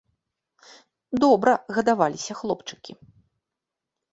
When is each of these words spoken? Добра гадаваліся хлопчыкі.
Добра 1.25 1.53
гадаваліся 1.79 2.33
хлопчыкі. 2.41 2.91